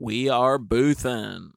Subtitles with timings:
[0.00, 1.54] We are boothin'.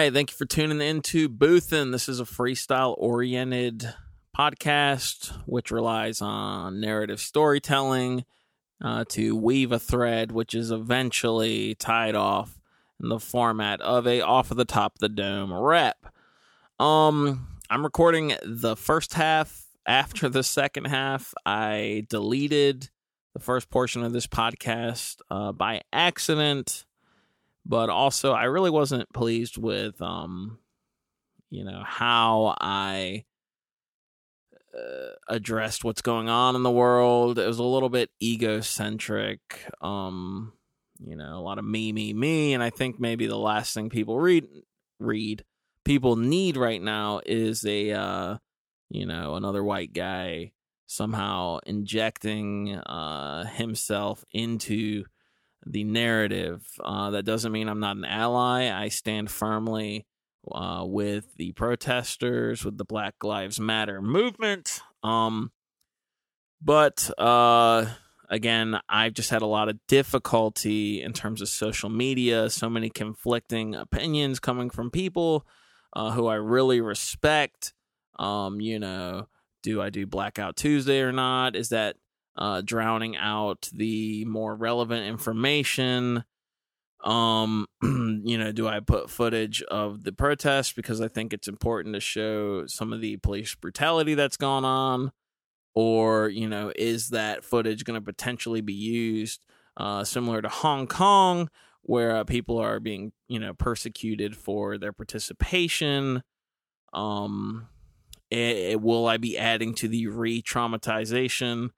[0.00, 1.92] Right, thank you for tuning into Boothin.
[1.92, 3.92] This is a freestyle oriented
[4.34, 8.24] podcast which relies on narrative storytelling
[8.82, 12.62] uh, to weave a thread which is eventually tied off
[13.02, 16.06] in the format of a off of the top of the dome rep.
[16.78, 21.34] Um, I'm recording the first half after the second half.
[21.44, 22.88] I deleted
[23.34, 26.86] the first portion of this podcast uh, by accident
[27.66, 30.58] but also I really wasn't pleased with um
[31.50, 33.24] you know how I
[34.76, 37.38] uh, addressed what's going on in the world.
[37.38, 39.40] It was a little bit egocentric.
[39.80, 40.52] Um
[41.02, 43.88] you know, a lot of me me me and I think maybe the last thing
[43.90, 44.46] people read
[44.98, 45.44] read
[45.84, 48.38] people need right now is a uh
[48.90, 50.52] you know, another white guy
[50.86, 55.04] somehow injecting uh himself into
[55.66, 56.66] the narrative.
[56.82, 58.70] Uh, that doesn't mean I'm not an ally.
[58.70, 60.06] I stand firmly
[60.50, 64.80] uh, with the protesters, with the Black Lives Matter movement.
[65.02, 65.52] Um,
[66.62, 67.86] but uh,
[68.28, 72.50] again, I've just had a lot of difficulty in terms of social media.
[72.50, 75.46] So many conflicting opinions coming from people
[75.94, 77.74] uh, who I really respect.
[78.18, 79.28] Um, you know,
[79.62, 81.56] do I do Blackout Tuesday or not?
[81.56, 81.96] Is that
[82.40, 86.24] uh, drowning out the more relevant information.
[87.04, 91.94] Um, you know, do I put footage of the protest because I think it's important
[91.94, 95.12] to show some of the police brutality that's gone on?
[95.74, 99.40] Or, you know, is that footage going to potentially be used
[99.76, 101.48] uh, similar to Hong Kong,
[101.82, 106.22] where uh, people are being, you know, persecuted for their participation?
[106.92, 107.68] Um,
[108.30, 111.70] it, it, will I be adding to the re traumatization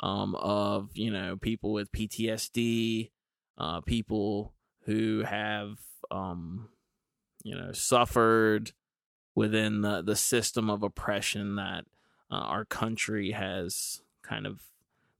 [0.00, 3.10] um, of you know people with PTSD,
[3.56, 4.54] uh, people
[4.84, 5.78] who have
[6.10, 6.68] um,
[7.42, 8.72] you know suffered
[9.34, 11.84] within the the system of oppression that
[12.30, 14.60] uh, our country has kind of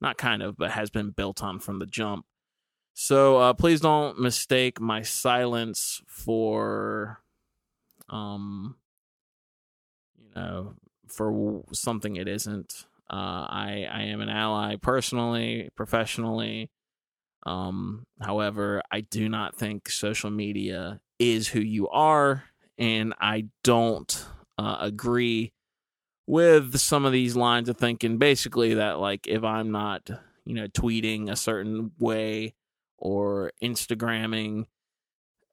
[0.01, 2.27] not kind of but has been built on from the jump.
[2.95, 7.21] So uh, please don't mistake my silence for
[8.09, 8.77] um
[10.19, 10.75] you know
[11.07, 12.87] for something it isn't.
[13.11, 16.71] Uh, I I am an ally personally, professionally.
[17.47, 22.45] Um, however, I do not think social media is who you are,
[22.77, 24.27] and I don't
[24.59, 25.53] uh, agree
[26.27, 28.19] with some of these lines of thinking.
[28.19, 30.11] Basically, that like if I'm not,
[30.45, 32.55] you know, tweeting a certain way
[32.99, 34.67] or Instagramming,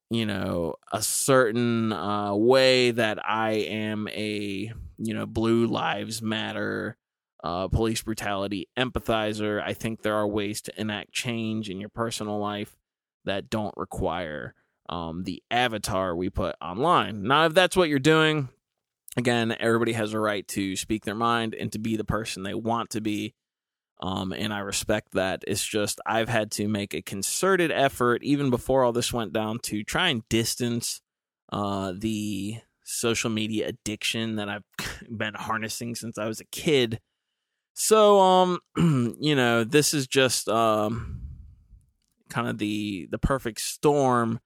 [0.09, 6.97] you know, a certain uh, way that I am a, you know, Blue Lives Matter
[7.45, 9.61] uh, police brutality empathizer.
[9.63, 12.75] I think there are ways to enact change in your personal life
[13.25, 14.55] that don't require
[14.89, 17.21] um, the avatar we put online.
[17.21, 18.49] Now, if that's what you're doing,
[19.15, 22.55] again, everybody has a right to speak their mind and to be the person they
[22.55, 23.35] want to be.
[24.01, 25.43] Um, and I respect that.
[25.45, 29.59] It's just I've had to make a concerted effort, even before all this went down,
[29.59, 30.99] to try and distance
[31.53, 34.63] uh, the social media addiction that I've
[35.15, 36.99] been harnessing since I was a kid
[37.75, 38.59] so um
[39.19, 41.21] you know, this is just um
[42.29, 44.39] kind of the the perfect storm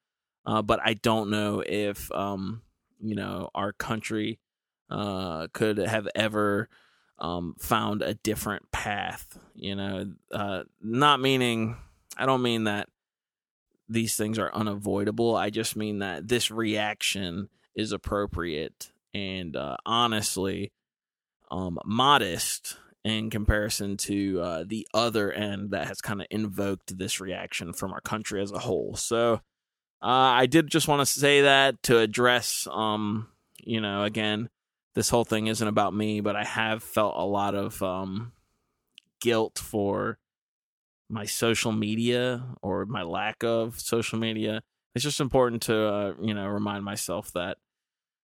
[0.46, 2.64] uh but I don't know if um
[3.00, 4.40] you know, our country
[4.90, 6.68] uh could have ever
[7.20, 11.78] um found a different path, you know, uh not meaning
[12.18, 12.90] I don't mean that
[13.88, 15.36] these things are unavoidable.
[15.36, 20.72] I just mean that this reaction is appropriate and uh, honestly
[21.50, 22.78] um, modest
[23.10, 27.92] in comparison to uh, the other end that has kind of invoked this reaction from
[27.92, 28.96] our country as a whole.
[28.96, 29.42] So
[30.02, 30.06] uh,
[30.42, 33.28] I did just want to say that to address, um,
[33.62, 34.50] you know, again,
[34.96, 38.32] this whole thing isn't about me, but I have felt a lot of um,
[39.20, 40.18] guilt for
[41.10, 44.62] my social media or my lack of social media.
[44.96, 47.58] It's just important to, uh, you know, remind myself that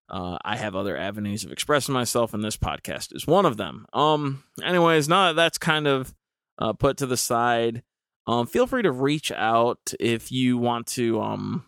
[0.10, 3.86] uh, I have other avenues of expressing myself, and this podcast is one of them.
[3.94, 6.14] Um, anyways, now that that's kind of
[6.60, 7.84] uh, put to the side,
[8.28, 11.66] um, feel free to reach out if you want to um,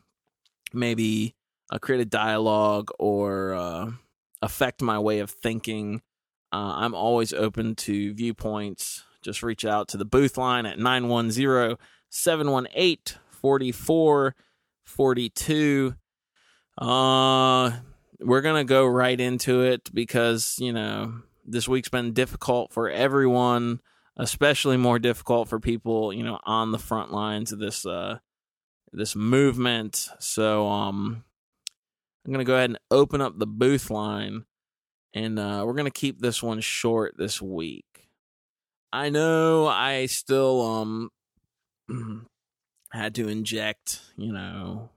[0.73, 1.35] maybe
[1.71, 3.91] uh, create a dialogue or uh,
[4.41, 6.01] affect my way of thinking.
[6.53, 9.03] Uh, I'm always open to viewpoints.
[9.21, 11.75] Just reach out to the booth line at 910
[12.09, 15.95] 718 4442.
[16.77, 17.71] Uh,
[18.19, 22.89] we're going to go right into it because, you know, this week's been difficult for
[22.89, 23.79] everyone,
[24.17, 28.19] especially more difficult for people, you know, on the front lines of this uh
[28.91, 30.09] this movement.
[30.19, 31.23] So um
[32.25, 34.43] I'm going to go ahead and open up the booth line
[35.13, 38.09] and uh we're going to keep this one short this week.
[38.91, 41.09] I know I still um
[42.91, 44.89] had to inject, you know,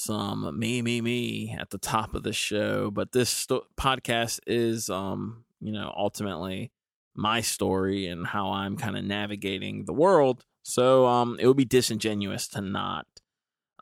[0.00, 4.88] some me me me at the top of the show but this sto- podcast is
[4.88, 6.72] um you know ultimately
[7.14, 10.44] my story and how i'm kind of navigating the world.
[10.62, 13.06] So um it would be disingenuous to not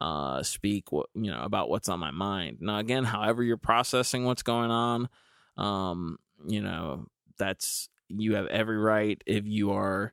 [0.00, 2.58] uh speak what you know about what's on my mind.
[2.60, 5.08] Now again however you're processing what's going on
[5.56, 7.06] um you know
[7.38, 10.12] that's you have every right if you are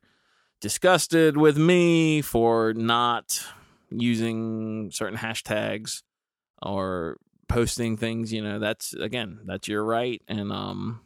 [0.61, 3.43] disgusted with me for not
[3.89, 6.03] using certain hashtags
[6.61, 7.17] or
[7.47, 11.01] posting things, you know, that's again, that's your right and um,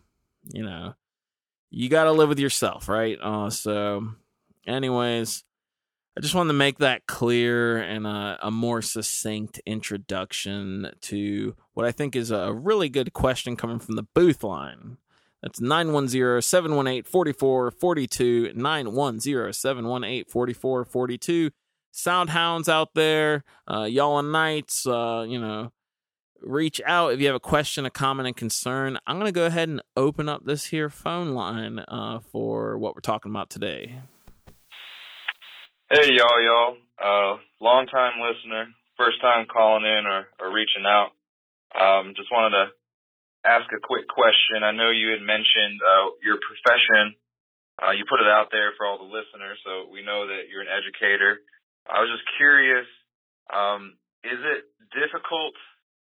[0.51, 0.93] you know,
[1.69, 3.17] you got to live with yourself, right?
[3.21, 4.09] Uh so
[4.65, 5.43] anyways,
[6.19, 11.93] I just wanted to make that clear and a, more succinct introduction to what I
[11.93, 14.97] think is a really good question coming from the booth line.
[15.41, 18.51] That's 910 718 4442.
[18.53, 21.51] 910 718 4442
[21.99, 25.71] sound hounds out there, uh, y'all on nights, uh, you know,
[26.41, 28.97] reach out if you have a question, a comment, and concern.
[29.05, 32.95] I'm going to go ahead and open up this here phone line uh, for what
[32.95, 33.99] we're talking about today.
[35.91, 36.77] Hey, y'all, y'all.
[36.99, 38.67] Uh, long time listener,
[38.97, 41.11] first time calling in or, or reaching out.
[41.75, 42.65] Um, just wanted to
[43.45, 44.63] ask a quick question.
[44.63, 47.15] I know you had mentioned uh, your profession.
[47.79, 50.61] Uh, you put it out there for all the listeners, so we know that you're
[50.61, 51.39] an educator.
[51.87, 52.87] I was just curious,
[53.53, 54.61] um, is it
[54.91, 55.55] difficult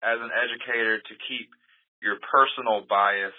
[0.03, 1.49] as an educator to keep
[2.01, 3.35] your personal bias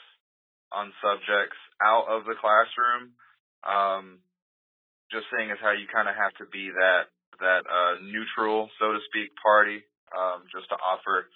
[0.73, 3.15] on subjects out of the classroom?
[3.63, 4.21] Um,
[5.13, 8.97] just seeing as how you kind of have to be that that uh, neutral, so
[8.97, 9.85] to speak, party,
[10.17, 11.29] um, just to offer,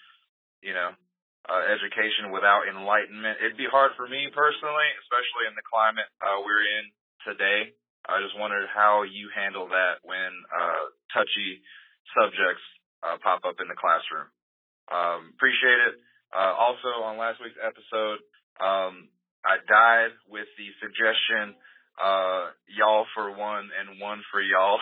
[0.64, 0.96] you know,
[1.44, 3.36] uh, education without enlightenment.
[3.44, 6.84] It'd be hard for me personally, especially in the climate uh, we're in
[7.28, 7.76] today.
[8.08, 11.60] I just wondered how you handle that when uh, touchy
[12.16, 12.64] subjects
[13.02, 14.28] uh, pop up in the classroom.
[14.88, 15.94] Um, appreciate it.
[16.32, 18.22] Uh, also, on last week's episode,
[18.60, 19.10] um,
[19.44, 21.56] I died with the suggestion,
[21.98, 24.78] uh, y'all for one and one for y'all.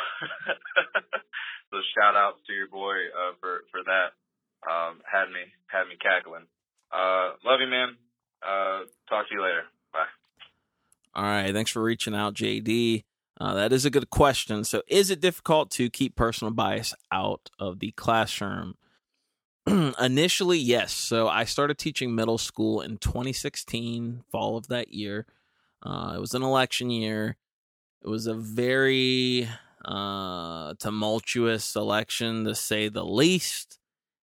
[1.70, 4.14] so shout outs to your boy, uh, for, for that.
[4.66, 6.46] Um, had me, had me cackling.
[6.90, 7.96] Uh, love you, man.
[9.08, 9.64] Talk to you later.
[9.92, 10.10] Bye.
[11.14, 11.52] All right.
[11.52, 13.04] Thanks for reaching out, JD.
[13.40, 14.64] Uh, that is a good question.
[14.64, 18.74] So, is it difficult to keep personal bias out of the classroom?
[19.66, 20.92] Initially, yes.
[20.92, 25.26] So, I started teaching middle school in 2016, fall of that year.
[25.82, 27.36] Uh, it was an election year.
[28.02, 29.48] It was a very
[29.84, 33.78] uh, tumultuous election, to say the least.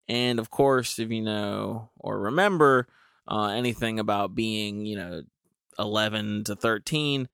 [0.08, 2.88] And of course, if you know or remember
[3.28, 5.22] uh, anything about being, you know,
[5.80, 7.30] 11 to 13,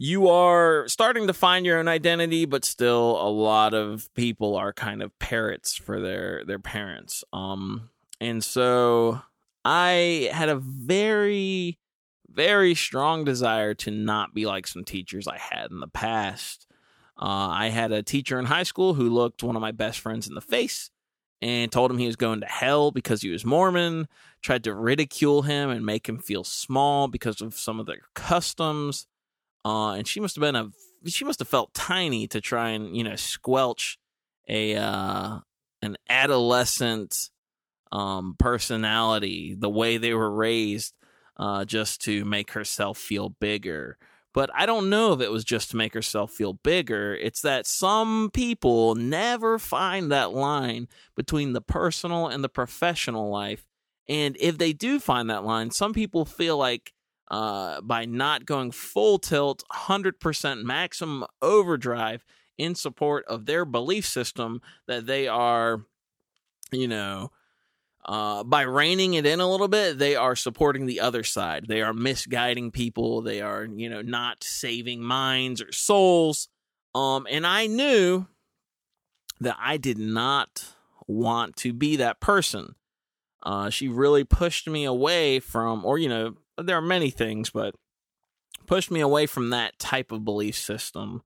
[0.00, 4.72] you are starting to find your own identity, but still a lot of people are
[4.72, 7.24] kind of parrots for their their parents.
[7.32, 7.90] Um,
[8.20, 9.20] and so
[9.64, 11.78] I had a very
[12.30, 16.68] very strong desire to not be like some teachers I had in the past.
[17.20, 20.28] Uh, I had a teacher in high school who looked one of my best friends
[20.28, 20.90] in the face
[21.42, 24.06] and told him he was going to hell because he was Mormon,
[24.42, 29.08] tried to ridicule him and make him feel small because of some of their customs.
[29.64, 30.70] Uh, and she must have been a
[31.06, 33.98] she must have felt tiny to try and you know squelch
[34.48, 35.38] a uh,
[35.82, 37.30] an adolescent
[37.92, 40.94] um, personality the way they were raised
[41.36, 43.98] uh, just to make herself feel bigger.
[44.34, 47.14] But I don't know if it was just to make herself feel bigger.
[47.14, 50.86] It's that some people never find that line
[51.16, 53.64] between the personal and the professional life.
[54.08, 56.92] And if they do find that line, some people feel like
[57.30, 62.24] uh, by not going full tilt, 100% maximum overdrive
[62.56, 65.84] in support of their belief system that they are,
[66.72, 67.30] you know,
[68.04, 71.66] uh, by reining it in a little bit, they are supporting the other side.
[71.68, 73.20] They are misguiding people.
[73.20, 76.48] They are, you know, not saving minds or souls.
[76.94, 78.26] Um, and I knew
[79.40, 80.72] that I did not
[81.06, 82.76] want to be that person.
[83.42, 87.74] Uh, she really pushed me away from, or, you know, there are many things, but
[88.66, 91.22] pushed me away from that type of belief system.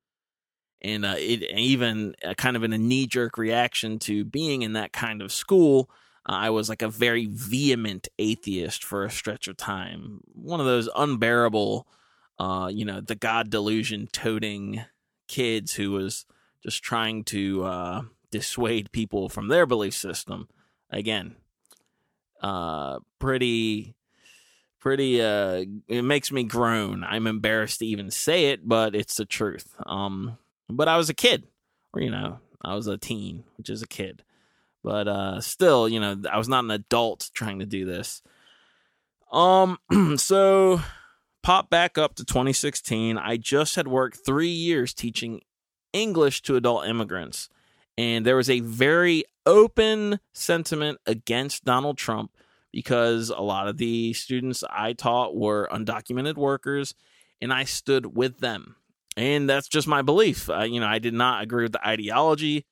[0.80, 4.72] And uh, it even uh, kind of in a knee jerk reaction to being in
[4.72, 5.88] that kind of school,
[6.28, 10.20] uh, I was like a very vehement atheist for a stretch of time.
[10.34, 11.86] One of those unbearable,
[12.38, 14.84] uh, you know, the God delusion toting
[15.28, 16.26] kids who was
[16.62, 20.48] just trying to uh, dissuade people from their belief system.
[20.90, 21.36] Again,
[22.40, 23.94] uh, pretty,
[24.82, 25.22] pretty.
[25.22, 27.04] Uh, it makes me groan.
[27.04, 29.74] I'm embarrassed to even say it, but it's the truth.
[29.86, 30.36] Um,
[30.68, 31.44] but I was a kid,
[31.94, 34.24] or you know, I was a teen, which is a kid.
[34.82, 38.22] But uh, still, you know, I was not an adult trying to do this.
[39.32, 39.78] Um,
[40.16, 40.80] so
[41.42, 43.16] pop back up to 2016.
[43.16, 45.42] I just had worked three years teaching
[45.92, 47.48] English to adult immigrants.
[47.96, 52.32] And there was a very open sentiment against Donald Trump
[52.72, 56.94] because a lot of the students I taught were undocumented workers,
[57.40, 58.76] and I stood with them.
[59.16, 60.48] And that's just my belief.
[60.48, 62.64] Uh, you know, I did not agree with the ideology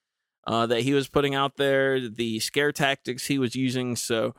[0.46, 3.94] uh, that he was putting out there, the scare tactics he was using.
[3.94, 4.34] So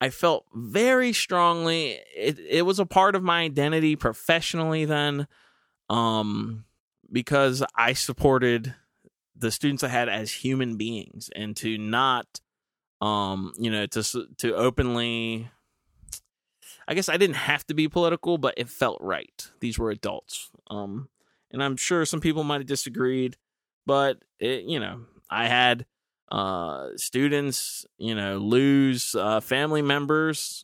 [0.00, 5.26] I felt very strongly it, it was a part of my identity professionally then
[5.90, 6.64] um,
[7.10, 8.74] because I supported
[9.34, 12.40] the students I had as human beings and to not
[13.00, 14.02] um you know to
[14.38, 15.48] to openly
[16.86, 20.50] I guess I didn't have to be political but it felt right these were adults
[20.70, 21.08] um
[21.50, 23.36] and I'm sure some people might have disagreed
[23.86, 25.86] but it you know I had
[26.30, 30.62] uh, students, you know, lose uh, family members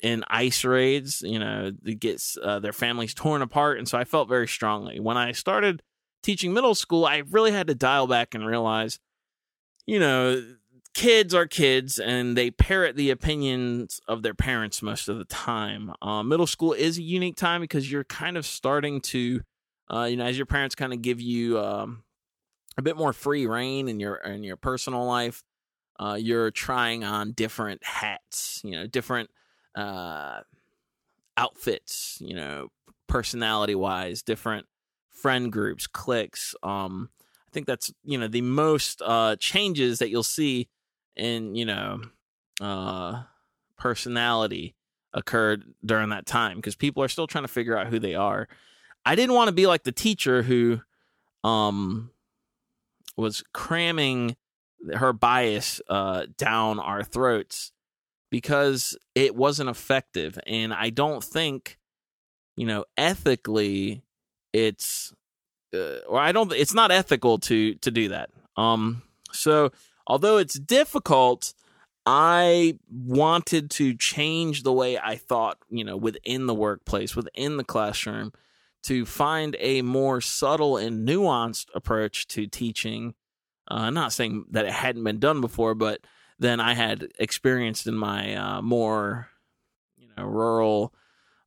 [0.00, 3.78] in ice raids, you know, it gets uh, their families torn apart.
[3.78, 5.00] And so I felt very strongly.
[5.00, 5.82] When I started
[6.22, 9.00] teaching middle school, I really had to dial back and realize,
[9.86, 10.44] you know,
[10.94, 15.92] kids are kids and they parrot the opinions of their parents most of the time.
[16.02, 19.42] Uh, middle school is a unique time because you're kind of starting to,
[19.92, 22.02] uh, you know, as your parents kind of give you, um,
[22.76, 25.42] a bit more free reign in your in your personal life.
[25.98, 29.30] Uh, you're trying on different hats, you know, different
[29.74, 30.40] uh,
[31.36, 32.68] outfits, you know,
[33.08, 34.66] personality wise, different
[35.08, 36.54] friend groups, cliques.
[36.62, 37.10] Um,
[37.48, 40.68] I think that's you know the most uh, changes that you'll see
[41.18, 42.00] in you know
[42.60, 43.22] uh,
[43.76, 44.74] personality
[45.12, 48.48] occurred during that time because people are still trying to figure out who they are.
[49.04, 50.80] I didn't want to be like the teacher who
[51.44, 52.10] um
[53.16, 54.36] was cramming
[54.94, 57.72] her bias uh, down our throats
[58.30, 60.38] because it wasn't effective.
[60.46, 61.78] And I don't think,
[62.56, 64.02] you know, ethically,
[64.52, 65.12] it's
[65.74, 66.52] uh, or I don't.
[66.52, 68.30] It's not ethical to to do that.
[68.56, 69.02] Um.
[69.32, 69.72] So
[70.08, 71.54] although it's difficult.
[72.04, 77.64] I wanted to change the way I thought, you know, within the workplace, within the
[77.64, 78.32] classroom,
[78.84, 83.14] to find a more subtle and nuanced approach to teaching
[83.70, 86.00] uh, not saying that it hadn't been done before, but
[86.38, 89.28] than I had experienced in my uh, more,
[89.96, 90.94] you know, rural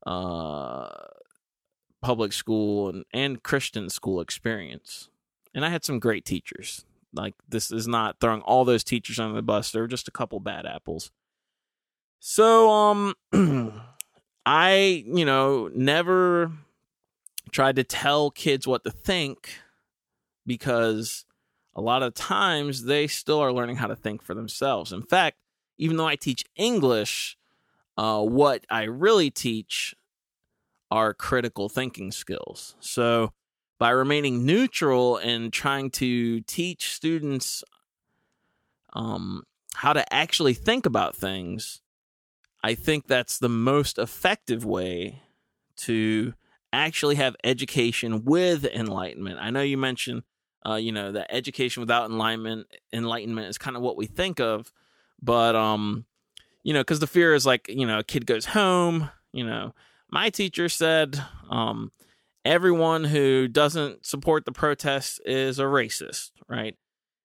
[0.06, 0.90] uh,
[2.02, 5.10] public school and, and Christian school experience.
[5.54, 6.86] And I had some great teachers.
[7.14, 9.72] Like this is not throwing all those teachers under the bus.
[9.72, 11.12] There are just a couple bad apples.
[12.20, 13.16] So um
[14.46, 16.52] I, you know, never
[17.52, 19.50] tried to tell kids what to think
[20.46, 21.26] because
[21.76, 24.92] a lot of times they still are learning how to think for themselves.
[24.92, 25.38] In fact,
[25.78, 27.38] even though I teach English,
[27.98, 29.96] uh, what I really teach
[30.90, 32.76] are critical thinking skills.
[32.80, 33.32] So,
[33.82, 37.64] by remaining neutral and trying to teach students
[38.94, 39.42] um,
[39.74, 41.82] how to actually think about things,
[42.64, 45.24] I think that's the most effective way
[45.78, 46.36] to
[46.72, 49.40] actually have education with enlightenment.
[49.42, 50.22] I know you mentioned
[50.64, 54.72] uh, you know, that education without enlightenment enlightenment is kind of what we think of,
[55.24, 56.06] but um,
[56.62, 59.10] you know, because the fear is like, you know, a kid goes home.
[59.34, 59.74] You know,
[60.12, 61.20] my teacher said,
[61.50, 61.92] um,
[62.46, 66.76] everyone who doesn't support the protests is a racist, right?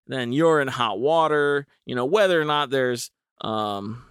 [0.06, 1.66] Then you're in hot water.
[1.84, 4.04] You know, whether or not there's um,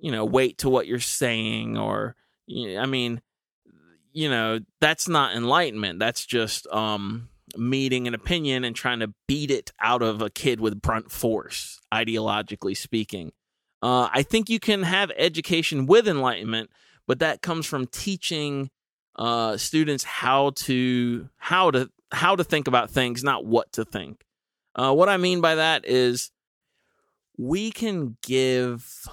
[0.00, 2.14] you know, weight to what you're saying, or
[2.50, 3.20] I mean,
[4.12, 5.98] you know, that's not enlightenment.
[5.98, 10.60] That's just um, meeting an opinion and trying to beat it out of a kid
[10.60, 13.32] with brunt force, ideologically speaking.
[13.82, 16.70] Uh, I think you can have education with enlightenment,
[17.08, 18.70] but that comes from teaching
[19.16, 24.24] uh, students how to how to how to think about things, not what to think.
[24.76, 26.30] Uh, what I mean by that is
[27.36, 29.06] we can give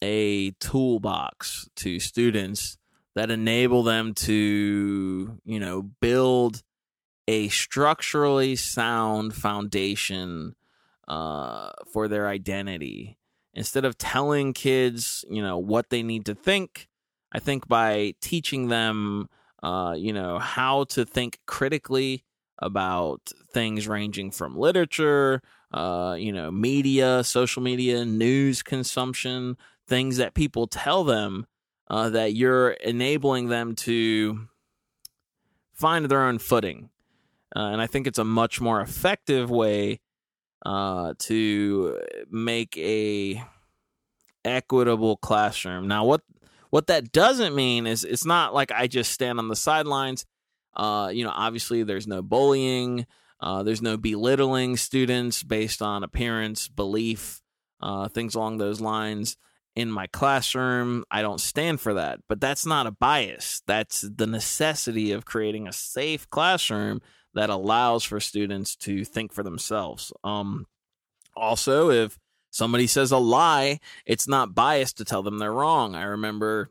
[0.00, 2.78] a toolbox to students
[3.14, 6.62] that enable them to, you know, build
[7.28, 10.54] a structurally sound foundation
[11.08, 13.18] uh, for their identity.
[13.56, 16.88] Instead of telling kids, you know, what they need to think,
[17.32, 19.30] I think by teaching them,
[19.62, 22.22] uh, you know, how to think critically
[22.58, 25.40] about things ranging from literature,
[25.72, 29.56] uh, you know, media, social media, news consumption,
[29.88, 31.46] things that people tell them
[31.88, 34.48] uh, that you're enabling them to
[35.72, 36.90] find their own footing.
[37.54, 40.00] Uh, and I think it's a much more effective way
[40.66, 41.96] uh, to
[42.28, 43.40] make a
[44.44, 45.86] equitable classroom.
[45.86, 46.22] Now, what
[46.70, 50.26] what that doesn't mean is it's not like I just stand on the sidelines.
[50.74, 53.06] Uh, you know, obviously there's no bullying,
[53.40, 57.40] uh, there's no belittling students based on appearance, belief,
[57.80, 59.36] uh, things along those lines.
[59.76, 63.62] In my classroom, I don't stand for that, but that's not a bias.
[63.68, 67.02] That's the necessity of creating a safe classroom
[67.36, 70.10] that allows for students to think for themselves.
[70.24, 70.66] Um,
[71.36, 72.18] also, if
[72.50, 75.94] somebody says a lie, it's not biased to tell them they're wrong.
[75.94, 76.70] I remember,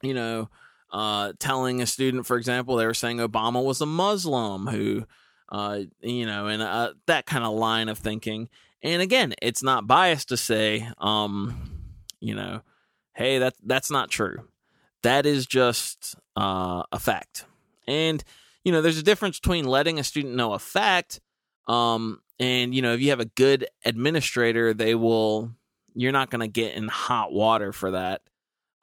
[0.00, 0.48] you know,
[0.92, 5.06] uh, telling a student, for example, they were saying Obama was a Muslim who,
[5.48, 8.48] uh, you know, and uh, that kind of line of thinking.
[8.84, 11.82] And again, it's not biased to say, um,
[12.20, 12.62] you know,
[13.12, 14.46] hey, that that's not true.
[15.02, 17.44] That is just uh, a fact.
[17.88, 18.22] And
[18.64, 21.20] you know, there's a difference between letting a student know a fact,
[21.68, 25.52] um, and you know, if you have a good administrator, they will.
[25.94, 28.22] You're not going to get in hot water for that.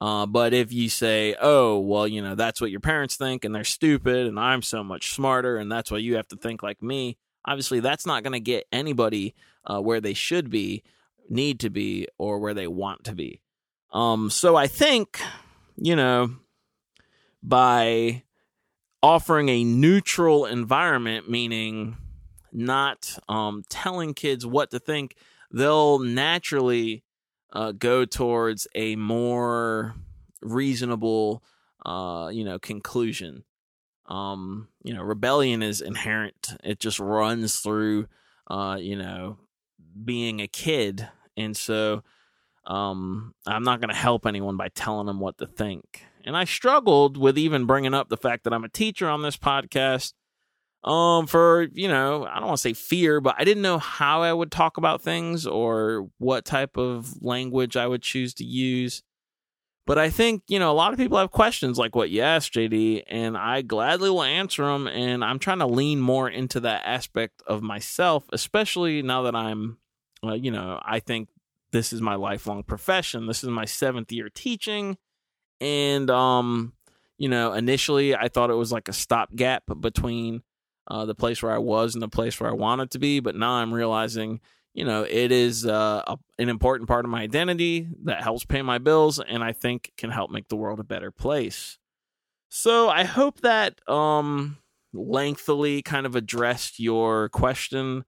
[0.02, 3.56] Uh, but if you say, "Oh, well, you know, that's what your parents think, and
[3.56, 6.84] they're stupid, and I'm so much smarter, and that's why you have to think like
[6.84, 9.34] me," obviously, that's not going to get anybody
[9.66, 10.84] uh, where they should be,
[11.30, 13.42] need to be, or where they want to be.
[13.92, 15.20] Um, so I think,
[15.78, 16.36] you know,
[17.42, 18.24] by
[19.08, 21.96] offering a neutral environment, meaning
[22.52, 25.16] not um, telling kids what to think,
[25.50, 27.06] they'll naturally
[27.54, 29.96] uh, go towards a more
[30.42, 31.42] reasonable,
[31.86, 33.46] uh, you know, conclusion.
[34.08, 38.08] Um, you know, rebellion is inherent; it just runs through,
[38.48, 39.38] uh, you know,
[40.04, 42.04] being a kid, and so
[42.66, 46.04] um, I'm not going to help anyone by telling them what to think.
[46.28, 49.38] And I struggled with even bringing up the fact that I'm a teacher on this
[49.38, 50.12] podcast.
[50.84, 54.24] Um, for you know, I don't want to say fear, but I didn't know how
[54.24, 59.04] I would talk about things or what type of language I would choose to use.
[59.86, 62.54] But I think, you know, a lot of people have questions like what you asked,
[62.54, 64.86] JD, and I gladly will answer them.
[64.86, 69.78] And I'm trying to lean more into that aspect of myself, especially now that I'm,
[70.26, 71.30] uh, you know, I think
[71.72, 73.28] this is my lifelong profession.
[73.28, 74.98] This is my seventh year teaching.
[75.60, 76.74] And, um,
[77.18, 80.44] you know, initially I thought it was like a stopgap between
[80.90, 83.20] uh, the place where I was and the place where I wanted to be.
[83.20, 84.40] But now I'm realizing,
[84.74, 88.62] you know, it is uh, a, an important part of my identity that helps pay
[88.62, 91.78] my bills and I think can help make the world a better place.
[92.50, 94.58] So I hope that um,
[94.94, 98.06] lengthily kind of addressed your question.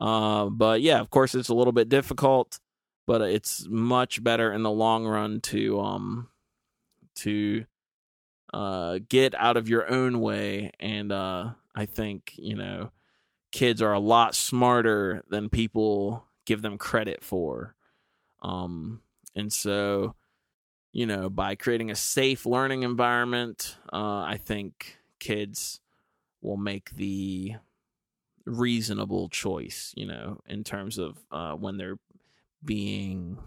[0.00, 2.58] Uh, but yeah, of course, it's a little bit difficult,
[3.06, 6.28] but it's much better in the long run to um,
[7.18, 7.64] to
[8.52, 10.72] uh, get out of your own way.
[10.80, 12.90] And uh, I think, you know,
[13.52, 17.74] kids are a lot smarter than people give them credit for.
[18.42, 19.02] Um,
[19.34, 20.14] and so,
[20.92, 25.80] you know, by creating a safe learning environment, uh, I think kids
[26.40, 27.56] will make the
[28.46, 31.98] reasonable choice, you know, in terms of uh, when they're
[32.64, 33.38] being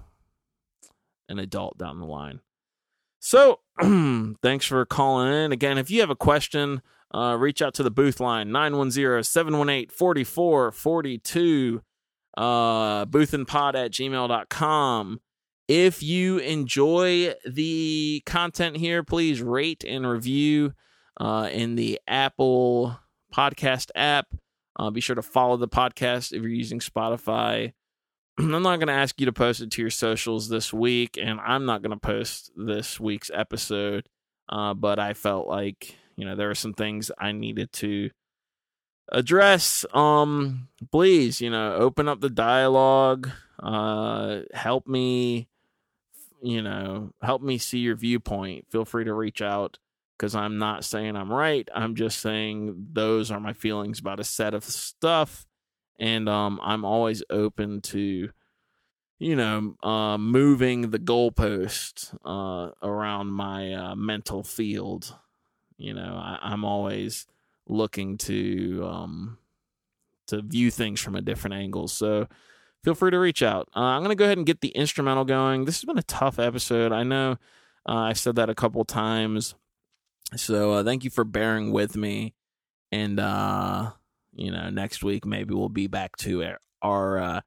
[1.27, 2.39] an adult down the line.
[3.23, 3.59] So,
[4.41, 5.51] thanks for calling in.
[5.51, 6.81] Again, if you have a question,
[7.13, 11.81] uh, reach out to the booth line 910 718 4442,
[12.35, 15.21] uh, boothandpod at gmail.com.
[15.67, 20.73] If you enjoy the content here, please rate and review
[21.19, 22.97] uh, in the Apple
[23.33, 24.27] Podcast app.
[24.79, 27.73] Uh, be sure to follow the podcast if you're using Spotify.
[28.41, 31.39] I'm not going to ask you to post it to your socials this week, and
[31.39, 34.07] I'm not going to post this week's episode.
[34.49, 38.09] Uh, but I felt like you know there are some things I needed to
[39.11, 39.85] address.
[39.93, 43.29] Um, please, you know, open up the dialogue.
[43.61, 45.47] Uh, help me,
[46.41, 48.65] you know, help me see your viewpoint.
[48.69, 49.77] Feel free to reach out.
[50.17, 51.67] because I'm not saying I'm right.
[51.73, 55.47] I'm just saying those are my feelings about a set of stuff.
[55.99, 58.31] And um, I'm always open to,
[59.19, 65.15] you know, uh, moving the goalpost uh, around my uh, mental field.
[65.77, 67.27] You know, I, I'm always
[67.67, 69.37] looking to um,
[70.27, 71.87] to view things from a different angle.
[71.87, 72.27] So
[72.83, 73.69] feel free to reach out.
[73.75, 75.65] Uh, I'm to go ahead and get the instrumental going.
[75.65, 76.91] This has been a tough episode.
[76.91, 77.37] I know
[77.87, 79.53] uh, I've said that a couple times.
[80.35, 82.33] So uh, thank you for bearing with me.
[82.91, 83.91] And, uh,
[84.33, 87.41] you know, next week maybe we'll be back to our, our uh,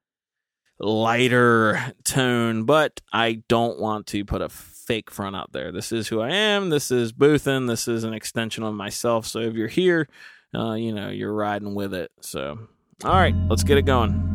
[0.79, 5.71] lighter tone, but I don't want to put a fake front out there.
[5.71, 6.69] This is who I am.
[6.69, 7.67] This is Boothin.
[7.67, 9.25] This is an extension of myself.
[9.25, 10.07] So if you're here,
[10.53, 12.11] uh, you know, you're riding with it.
[12.21, 12.59] So,
[13.03, 14.33] all right, let's get it going.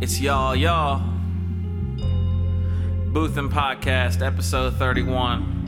[0.00, 1.02] It's y'all, y'all.
[3.12, 5.59] Boothin Podcast, episode 31.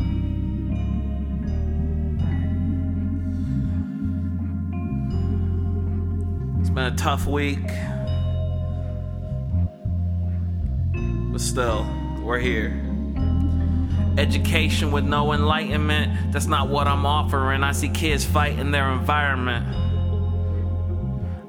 [6.75, 7.67] Been a tough week.
[11.31, 11.87] But still,
[12.23, 12.81] we're here.
[14.17, 17.63] Education with no enlightenment, that's not what I'm offering.
[17.63, 19.92] I see kids fighting their environment.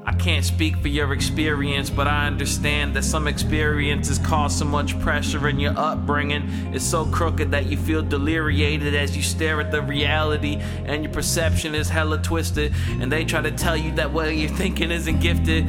[0.06, 5.00] I can't speak for your experience, but I understand that some experiences cause so much
[5.00, 6.44] pressure in your upbringing.
[6.74, 11.14] It's so crooked that you feel deliriated as you stare at the reality, and your
[11.14, 12.74] perception is hella twisted.
[13.00, 15.68] And they try to tell you that what you're thinking isn't gifted.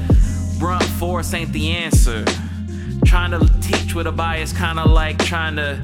[0.59, 2.25] Brunt force ain't the answer.
[3.05, 5.81] Trying to teach with a bias, kinda like trying to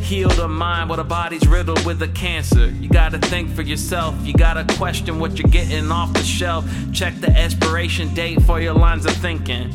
[0.00, 2.70] heal the mind while the body's riddled with a cancer.
[2.70, 4.14] You gotta think for yourself.
[4.22, 6.64] You gotta question what you're getting off the shelf.
[6.92, 9.72] Check the expiration date for your lines of thinking.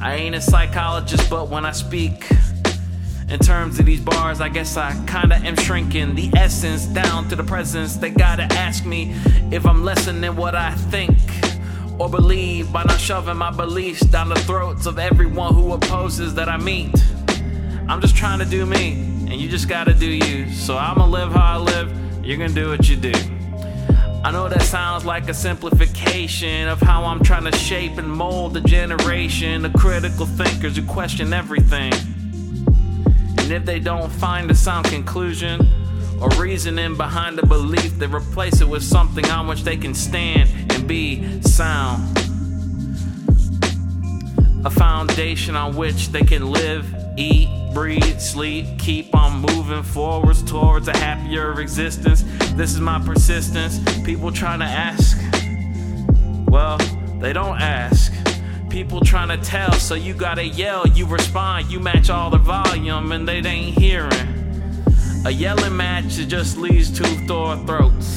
[0.00, 2.30] I ain't a psychologist, but when I speak
[3.28, 7.36] in terms of these bars, I guess I kinda am shrinking the essence down to
[7.36, 7.96] the presence.
[7.96, 9.14] They gotta ask me
[9.50, 11.18] if I'm lessening what I think
[11.98, 16.48] or believe by not shoving my beliefs down the throats of everyone who opposes that
[16.48, 16.94] I meet.
[17.88, 20.50] I'm just trying to do me, and you just gotta do you.
[20.50, 23.12] So I'ma live how I live, you're gonna do what you do.
[24.24, 28.54] I know that sounds like a simplification of how I'm trying to shape and mold
[28.54, 31.92] the generation of critical thinkers who question everything.
[33.38, 35.60] And if they don't find a sound conclusion
[36.20, 40.50] or reasoning behind a belief, they replace it with something on which they can stand
[40.72, 42.18] and be sound.
[44.64, 50.88] A foundation on which they can live, eat, breathe, sleep, keep on moving forwards towards
[50.88, 52.24] a happier existence.
[52.54, 53.78] This is my persistence.
[54.02, 55.18] People trying to ask,
[56.46, 56.78] well,
[57.20, 58.14] they don't ask.
[58.70, 63.12] People trying to tell, so you gotta yell, you respond, you match all the volume,
[63.12, 64.10] and they ain't hearing.
[65.26, 68.16] A yelling match it just leads to Thor throats.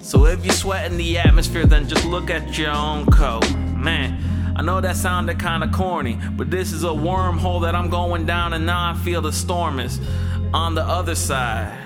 [0.00, 3.44] so if you're sweating the atmosphere, then just look at your own coat.
[3.74, 8.24] Man, I know that sounded kinda corny, but this is a wormhole that I'm going
[8.24, 10.00] down, and now I feel the storm is
[10.54, 11.76] on the other side.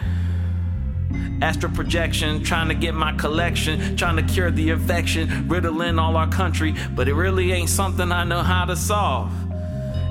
[1.43, 6.29] Astral projection, trying to get my collection, trying to cure the infection, riddling all our
[6.29, 9.33] country, but it really ain't something I know how to solve.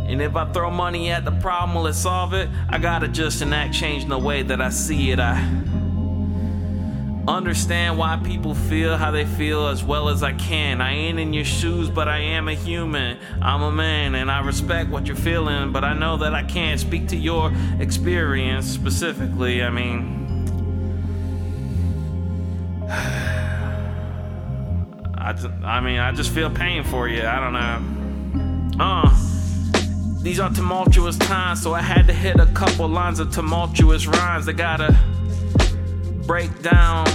[0.09, 2.49] And if I throw money at the problem, will it solve it?
[2.67, 5.19] I gotta just enact change in the way that I see it.
[5.21, 5.35] I
[7.29, 10.81] understand why people feel how they feel as well as I can.
[10.81, 13.17] I ain't in your shoes, but I am a human.
[13.41, 16.79] I'm a man and I respect what you're feeling, but I know that I can't
[16.79, 19.63] speak to your experience specifically.
[19.63, 20.45] I mean,
[25.17, 27.23] I, just, I mean, I just feel pain for you.
[27.23, 28.83] I don't know.
[28.83, 29.25] Uh.
[30.21, 34.49] These are tumultuous times, so I had to hit a couple lines of tumultuous rhymes.
[34.49, 34.91] I gotta
[36.29, 37.07] break down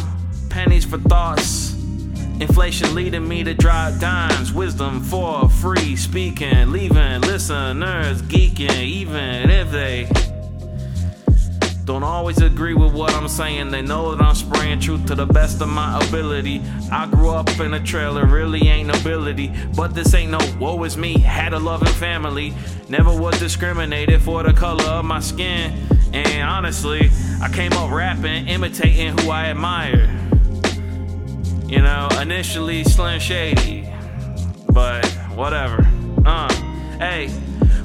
[0.50, 1.74] pennies for thoughts.
[2.40, 4.52] Inflation leading me to drop dimes.
[4.52, 10.08] Wisdom for free speaking, leaving listeners geeking, even if they
[11.84, 13.70] don't always agree with what I'm saying.
[13.70, 16.60] They know that I'm spraying truth to the best of my ability.
[16.90, 19.52] I grew up in a trailer, really ain't nobility.
[19.76, 21.20] But this ain't no woe is me.
[21.20, 22.52] Had a loving family,
[22.88, 25.86] never was discriminated for the color of my skin.
[26.14, 27.10] And honestly,
[27.42, 30.08] I came up rapping, imitating who I admire.
[31.66, 33.88] You know, initially Slim Shady,
[34.70, 35.84] but whatever.
[36.24, 36.52] Uh,
[36.98, 37.30] hey.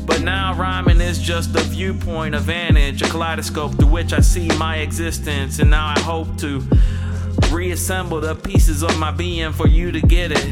[0.06, 4.48] But now rhyming is just a viewpoint, a vantage, a kaleidoscope through which I see
[4.58, 5.60] my existence.
[5.60, 6.64] And now I hope to
[7.52, 10.46] reassemble the pieces of my being for you to get it.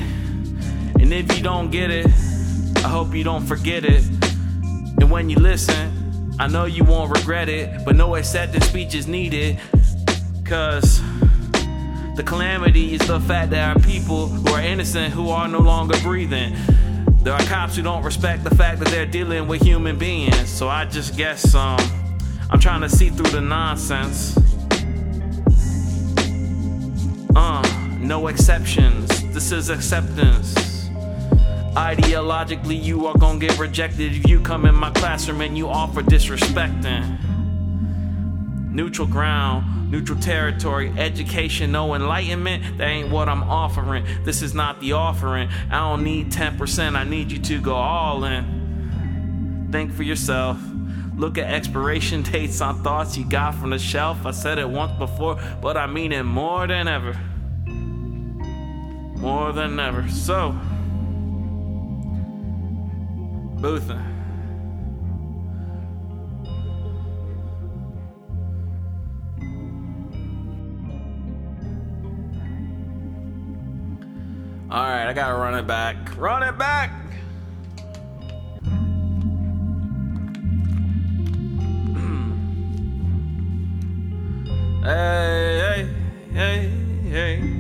[1.00, 2.08] And if you don't get it,
[2.78, 4.04] I hope you don't forget it.
[5.00, 5.97] And when you listen,
[6.40, 9.60] I know you won't regret it, but no acceptance speech is needed.
[10.46, 11.02] Cause
[12.16, 15.98] the calamity is the fact that our people who are innocent who are no longer
[16.02, 16.56] breathing.
[17.24, 20.48] There are cops who don't respect the fact that they're dealing with human beings.
[20.50, 21.80] So I just guess um,
[22.50, 24.38] I'm trying to see through the nonsense.
[27.36, 29.08] Uh, no exceptions.
[29.34, 30.67] This is acceptance.
[31.78, 36.02] Ideologically, you are gonna get rejected if you come in my classroom and you offer
[36.02, 37.20] disrespecting.
[38.72, 42.80] Neutral ground, neutral territory, education, no enlightenment.
[42.80, 44.08] That ain't what I'm offering.
[44.24, 45.50] This is not the offering.
[45.70, 49.70] I don't need 10%, I need you to go all in.
[49.72, 50.58] Think for yourself.
[51.16, 54.26] Look at expiration dates on thoughts you got from the shelf.
[54.26, 57.16] I said it once before, but I mean it more than ever.
[59.20, 60.10] More than ever.
[60.10, 60.60] So,
[63.58, 63.90] Boothin.
[63.90, 64.04] Uh,
[74.70, 76.16] All right, I gotta run it back.
[76.18, 76.92] Run it back.
[84.84, 85.90] hey, hey,
[86.32, 86.70] hey,
[87.10, 87.57] hey,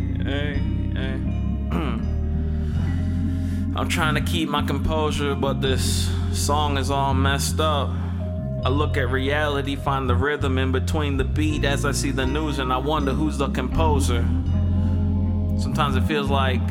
[3.77, 7.91] I'm trying to keep my composure, but this song is all messed up.
[8.65, 12.25] I look at reality, find the rhythm in between the beat as I see the
[12.25, 14.25] news, and I wonder who's the composer.
[15.59, 16.61] Sometimes it feels like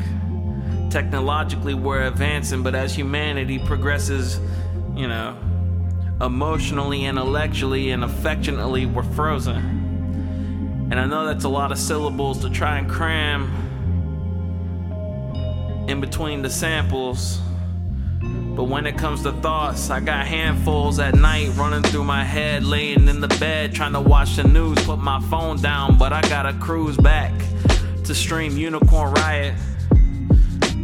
[0.89, 4.41] technologically we're advancing, but as humanity progresses,
[4.93, 5.37] you know,
[6.19, 10.89] emotionally, intellectually, and affectionately, we're frozen.
[10.91, 13.66] And I know that's a lot of syllables to try and cram
[15.87, 17.39] in between the samples.
[18.21, 22.63] But when it comes to thoughts, I got handfuls at night running through my head,
[22.63, 26.21] laying in the bed, trying to watch the news, put my phone down, but I
[26.21, 27.31] gotta cruise back
[28.03, 29.55] to stream Unicorn Riot.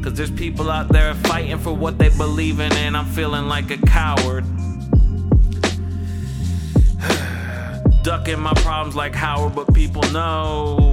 [0.04, 3.72] Cause there's people out there fighting for what they believe in, and I'm feeling like
[3.72, 4.44] a coward.
[8.04, 10.93] Ducking my problems like Howard, but people know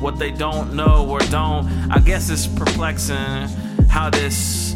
[0.00, 1.66] what they don't know or don't.
[1.90, 3.48] I guess it's perplexing
[3.88, 4.74] how this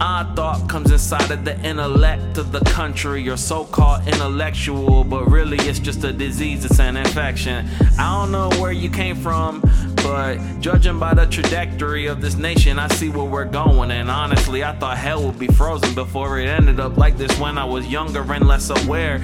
[0.00, 5.56] odd thought comes inside of the intellect of the country or so-called intellectual but really
[5.58, 7.68] it's just a disease it's an infection.
[7.98, 9.60] I don't know where you came from
[9.96, 13.92] but judging by the trajectory of this nation i see where we're going.
[13.92, 17.56] And honestly i thought hell would be frozen before it ended up like this when
[17.56, 19.20] i was younger and less aware.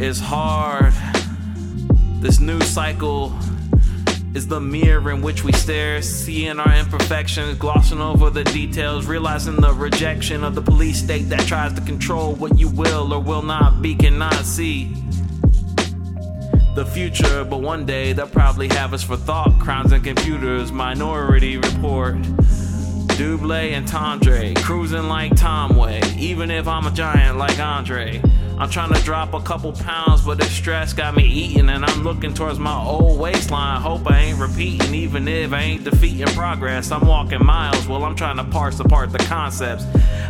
[0.00, 0.92] It's hard
[2.20, 3.32] this new cycle
[4.34, 9.56] is the mirror in which we stare, seeing our imperfections, glossing over the details, realizing
[9.56, 13.42] the rejection of the police state that tries to control what you will or will
[13.42, 14.92] not be, cannot see
[16.74, 19.58] the future, but one day they'll probably have us for thought.
[19.58, 22.20] Crimes and computers, Minority Report.
[23.16, 28.22] Double and Tondre, cruising like Tomway, even if I'm a giant like Andre.
[28.60, 32.02] I'm trying to drop a couple pounds, but this stress got me eating, and I'm
[32.02, 33.80] looking towards my old waistline.
[33.80, 36.90] Hope I ain't repeating, even if I ain't defeating progress.
[36.90, 39.84] I'm walking miles while I'm trying to parse apart the concepts.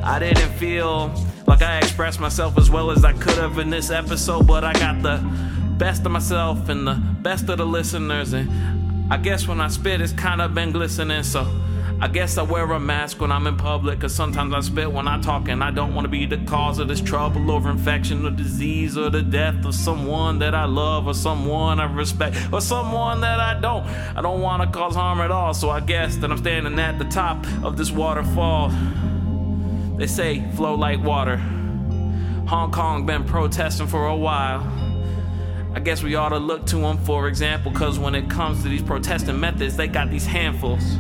[0.04, 1.10] I didn't feel
[1.46, 4.74] like I expressed myself as well as I could have in this episode, but I
[4.74, 5.24] got the
[5.78, 10.02] best of myself and the best of the listeners, and I guess when I spit,
[10.02, 11.46] it's kind of been glistening, so.
[12.00, 15.08] I guess I wear a mask when I'm in public, cause sometimes I spit when
[15.08, 18.30] I talk, and I don't wanna be the cause of this trouble or infection or
[18.30, 23.20] disease or the death of someone that I love or someone I respect or someone
[23.22, 23.84] that I don't.
[24.16, 27.04] I don't wanna cause harm at all, so I guess that I'm standing at the
[27.06, 28.72] top of this waterfall.
[29.96, 31.38] They say flow like water.
[32.46, 34.60] Hong Kong been protesting for a while.
[35.74, 38.68] I guess we ought to look to them for example, cause when it comes to
[38.68, 40.96] these protesting methods, they got these handfuls.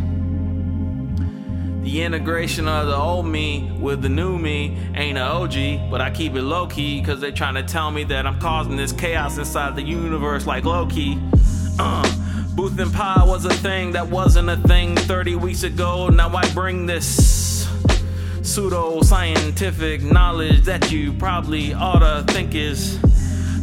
[1.82, 6.10] The integration of the old me with the new me ain't a OG, but I
[6.10, 9.38] keep it low key because they trying to tell me that I'm causing this chaos
[9.38, 11.18] inside the universe like Loki.
[11.78, 12.04] Uh,
[12.54, 16.08] Booth and Pie was a thing that wasn't a thing 30 weeks ago.
[16.08, 17.68] Now I bring this
[18.42, 22.98] pseudo scientific knowledge that you probably oughta think is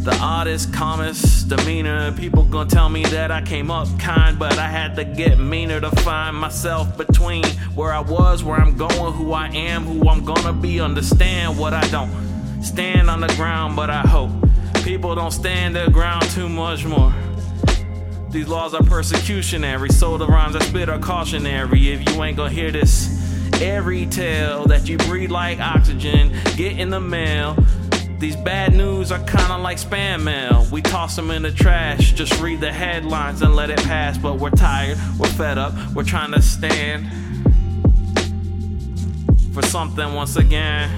[0.06, 2.12] the oddest, calmest demeanor.
[2.12, 5.82] People gonna tell me that I came up kind, but I had to get meaner
[5.82, 10.24] to find myself between where I was, where I'm going, who I am, who I'm
[10.24, 10.80] gonna be.
[10.80, 14.30] Understand what I don't stand on the ground, but I hope
[14.84, 17.12] people don't stand their ground too much more.
[18.30, 21.94] These laws are persecutionary, so the rhymes I spit are cautionary.
[21.94, 23.16] If you ain't gonna hear this,
[23.62, 27.56] Every tale that you breathe like oxygen, get in the mail.
[28.26, 30.66] These bad news are kinda like spam mail.
[30.72, 34.18] We toss them in the trash, just read the headlines and let it pass.
[34.18, 37.06] But we're tired, we're fed up, we're trying to stand
[39.54, 40.90] for something once again.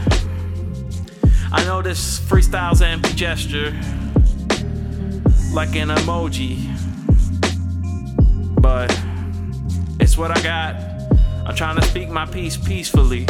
[1.51, 3.71] I know this freestyle's empty gesture,
[5.51, 6.63] like an emoji,
[8.61, 8.89] but
[9.99, 10.75] it's what I got.
[11.45, 13.27] I'm trying to speak my piece peacefully.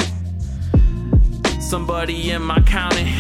[1.60, 3.12] Somebody in my county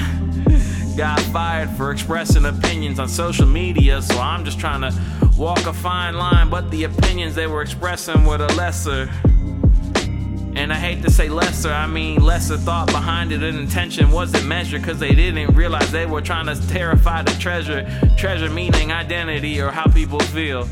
[0.97, 4.91] got fired for expressing opinions on social media, so I'm just trying to
[5.37, 6.49] walk a fine line.
[6.49, 9.07] But the opinions they were expressing were the lesser.
[10.55, 14.47] And I hate to say lesser, I mean lesser thought behind it and intention wasn't
[14.47, 17.87] measured because they didn't realize they were trying to terrify the treasure.
[18.17, 20.67] Treasure meaning identity or how people feel.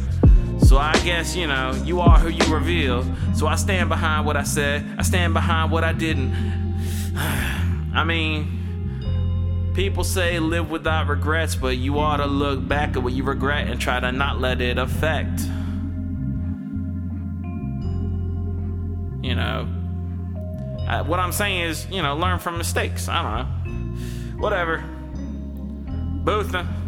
[0.57, 3.05] So I guess, you know, you are who you reveal.
[3.35, 6.33] So I stand behind what I said, I stand behind what I didn't.
[7.93, 8.54] I mean,
[9.75, 13.67] people say live without regrets, but you ought to look back at what you regret
[13.67, 15.41] and try to not let it affect.
[19.21, 19.67] You know,
[20.87, 23.09] uh, what I'm saying is, you know, learn from mistakes.
[23.09, 24.41] I don't know.
[24.41, 24.83] Whatever.
[26.23, 26.84] Bootha.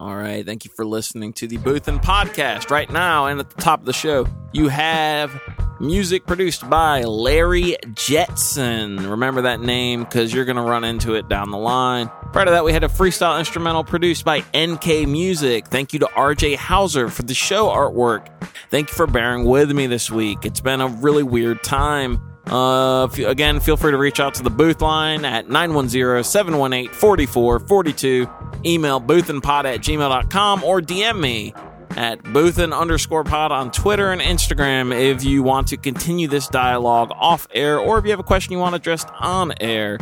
[0.00, 0.44] All right.
[0.46, 2.70] Thank you for listening to the Boothin Podcast.
[2.70, 5.30] Right now, and at the top of the show, you have
[5.78, 9.10] music produced by Larry Jetson.
[9.10, 12.10] Remember that name because you're going to run into it down the line.
[12.32, 15.66] Prior to that, we had a freestyle instrumental produced by NK Music.
[15.66, 18.26] Thank you to RJ Hauser for the show artwork.
[18.70, 20.46] Thank you for bearing with me this week.
[20.46, 22.22] It's been a really weird time.
[22.46, 28.39] Uh, you- again, feel free to reach out to the booth line at 910-718-4442.
[28.64, 31.54] Email boothandpod at gmail.com or DM me
[31.96, 37.10] at boothan underscore pod on Twitter and Instagram if you want to continue this dialogue
[37.14, 39.98] off air or if you have a question you want addressed on air.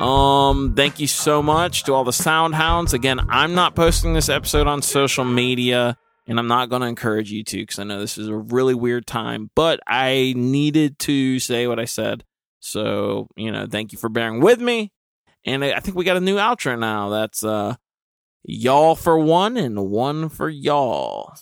[0.00, 2.94] Um, thank you so much to all the sound hounds.
[2.94, 7.30] Again, I'm not posting this episode on social media and I'm not going to encourage
[7.32, 11.38] you to because I know this is a really weird time, but I needed to
[11.38, 12.24] say what I said.
[12.60, 14.92] So, you know, thank you for bearing with me.
[15.44, 17.08] And I I think we got a new outro now.
[17.08, 17.76] That's, uh,
[18.44, 21.34] y'all for one and one for y'all.